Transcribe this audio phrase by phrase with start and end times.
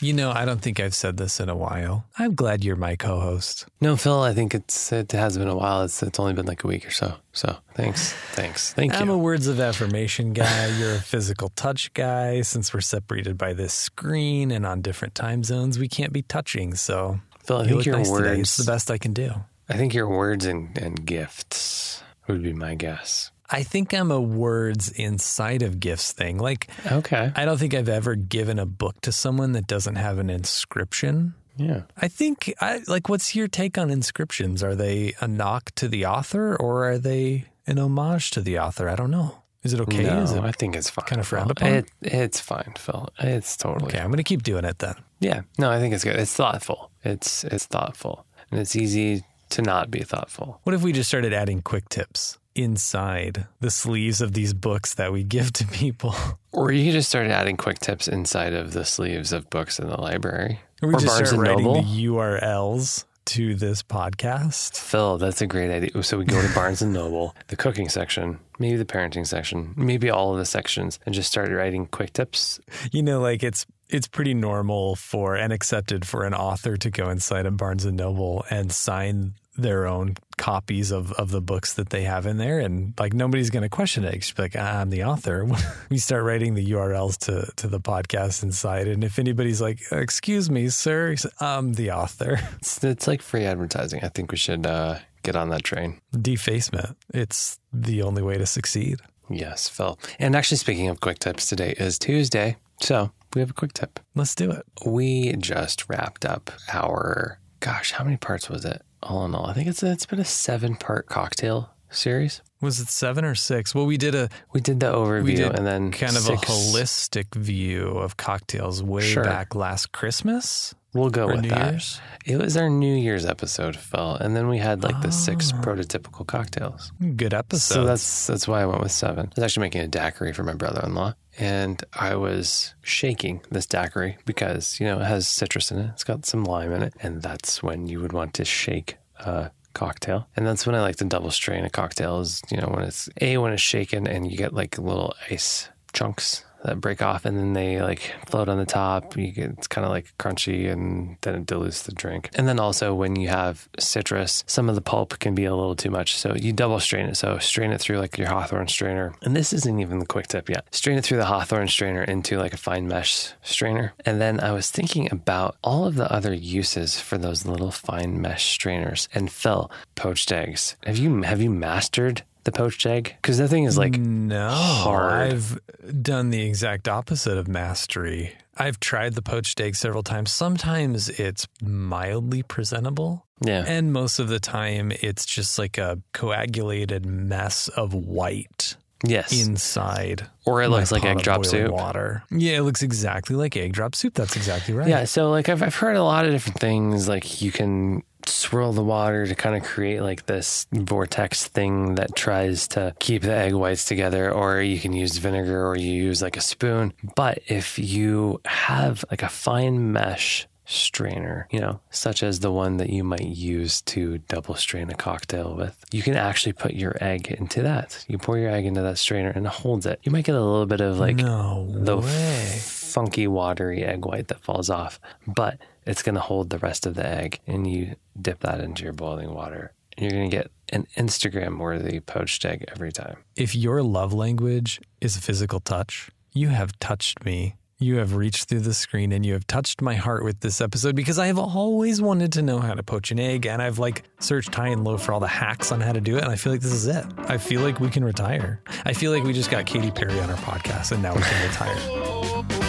[0.00, 2.04] You know, I don't think I've said this in a while.
[2.18, 3.66] I'm glad you're my co-host.
[3.80, 5.82] No, Phil, I think it's it has been a while.
[5.82, 7.14] It's it's only been like a week or so.
[7.32, 9.14] So thanks, thanks, thank I'm you.
[9.14, 10.66] a words of affirmation guy.
[10.78, 12.42] You're a physical touch guy.
[12.42, 16.74] Since we're separated by this screen and on different time zones, we can't be touching.
[16.74, 18.28] So Phil, I you think look your nice today.
[18.36, 18.40] words.
[18.40, 19.32] It's the best I can do.
[19.68, 23.30] I think your words and, and gifts would be my guess.
[23.50, 26.38] I think I'm a words inside of gifts thing.
[26.38, 27.30] Like, Okay.
[27.36, 31.34] I don't think I've ever given a book to someone that doesn't have an inscription.
[31.56, 31.82] Yeah.
[31.96, 34.62] I think, I like, what's your take on inscriptions?
[34.62, 38.88] Are they a knock to the author or are they an homage to the author?
[38.88, 39.38] I don't know.
[39.62, 40.02] Is it okay?
[40.02, 41.06] no, Is it I think it's fine.
[41.06, 41.68] kind of frowned upon?
[41.72, 43.08] It, it's fine, Phil.
[43.18, 43.98] It's totally okay?
[44.00, 44.94] I'm going to keep doing it then.
[45.20, 46.16] Yeah, no, I think it's good.
[46.16, 46.90] It's thoughtful.
[47.02, 50.60] It's it's thoughtful, and it's easy to not be thoughtful.
[50.64, 55.12] What if we just started adding quick tips inside the sleeves of these books that
[55.12, 56.14] we give to people?
[56.54, 60.00] Or you just start adding quick tips inside of the sleeves of books in the
[60.00, 61.82] library, Or we or just Barnes start writing Noble.
[61.82, 64.76] the URLs to this podcast.
[64.76, 66.00] Phil, that's a great idea.
[66.04, 70.10] So we go to Barnes and Noble, the cooking section, maybe the parenting section, maybe
[70.10, 72.60] all of the sections, and just start writing quick tips.
[72.92, 77.10] You know, like it's it's pretty normal for and accepted for an author to go
[77.10, 81.90] inside of Barnes and Noble and sign their own copies of, of the books that
[81.90, 82.58] they have in there.
[82.58, 84.32] And like nobody's going to question it.
[84.36, 85.46] Be like ah, i'm the author.
[85.90, 88.88] We start writing the urls to, to the podcast inside.
[88.88, 92.40] And if anybody's like excuse me sir i'm the author.
[92.56, 94.00] It's, it's like free advertising.
[94.02, 96.00] I think we should uh, get on that train.
[96.12, 96.96] defacement.
[97.12, 99.00] It's the only way to succeed.
[99.30, 99.98] Yes, Phil.
[100.18, 104.00] And actually, speaking of quick tips, today is Tuesday, so we have a quick tip.
[104.14, 108.82] let's do it We just wrapped up our gosh, how many parts was it?
[109.02, 112.42] All in all, I think it's it's been a seven part cocktail series.
[112.60, 115.64] was it seven or six well we did a We did the overview did and
[115.66, 119.22] then kind of six- a holistic view of cocktails way Sure.
[119.24, 121.72] back last christmas We'll go with New that.
[121.72, 122.00] Year's?
[122.24, 125.60] It was our New Year's episode, Phil, and then we had like the six Ah.
[125.60, 126.92] prototypical cocktails.
[127.16, 127.74] Good episode.
[127.74, 129.26] So that's that's why I went with seven.
[129.26, 134.18] I was actually making a daiquiri for my brother-in-law, and I was shaking this daiquiri
[134.24, 135.90] because you know it has citrus in it.
[135.92, 139.50] It's got some lime in it, and that's when you would want to shake a
[139.74, 140.28] cocktail.
[140.36, 142.20] And that's when I like to double strain a cocktail.
[142.20, 145.68] Is you know when it's a when it's shaken and you get like little ice
[145.92, 149.16] chunks that break off and then they like float on the top.
[149.16, 152.30] You get it's kind of like crunchy and then it dilutes the drink.
[152.34, 155.76] And then also when you have citrus, some of the pulp can be a little
[155.76, 156.16] too much.
[156.16, 157.16] So you double strain it.
[157.16, 159.14] So strain it through like your Hawthorne strainer.
[159.22, 160.66] And this isn't even the quick tip yet.
[160.74, 163.92] Strain it through the Hawthorne strainer into like a fine mesh strainer.
[164.04, 168.20] And then I was thinking about all of the other uses for those little fine
[168.20, 169.08] mesh strainers.
[169.14, 170.76] And Phil, poached eggs.
[170.84, 173.14] Have you have you mastered the poached egg?
[173.20, 174.48] Because that thing is like no.
[174.50, 175.12] hard.
[175.12, 175.60] I've
[176.02, 178.32] done the exact opposite of mastery.
[178.56, 180.30] I've tried the poached egg several times.
[180.30, 183.26] Sometimes it's mildly presentable.
[183.40, 183.64] yeah.
[183.66, 189.32] And most of the time, it's just like a coagulated mess of white Yes.
[189.46, 190.26] inside.
[190.46, 191.70] or it looks like egg drop soup.
[191.72, 192.22] Water.
[192.30, 194.14] Yeah, it looks exactly like egg drop soup.
[194.14, 194.88] That's exactly right.
[194.88, 197.06] Yeah, so like I've I've heard a lot of different things.
[197.08, 202.14] Like you can swirl the water to kind of create like this vortex thing that
[202.14, 206.22] tries to keep the egg whites together, or you can use vinegar, or you use
[206.22, 206.92] like a spoon.
[207.14, 212.78] But if you have like a fine mesh strainer, you know, such as the one
[212.78, 216.96] that you might use to double strain a cocktail with, you can actually put your
[217.00, 218.04] egg into that.
[218.08, 220.00] You pour your egg into that strainer and it holds it.
[220.02, 222.60] You might get a little bit of like no the way.
[222.94, 226.94] Funky, watery egg white that falls off, but it's going to hold the rest of
[226.94, 227.40] the egg.
[227.44, 229.72] And you dip that into your boiling water.
[229.98, 233.16] And you're going to get an Instagram worthy poached egg every time.
[233.36, 237.56] if your love language is physical touch, you have touched me.
[237.80, 240.94] You have reached through the screen and you have touched my heart with this episode
[240.94, 244.04] because I have always wanted to know how to poach an egg and I've like
[244.20, 246.36] searched high and low for all the hacks on how to do it and I
[246.36, 247.04] feel like this is it.
[247.18, 248.62] I feel like we can retire.
[248.84, 251.48] I feel like we just got Katy Perry on our podcast and now we can
[251.48, 252.63] retire.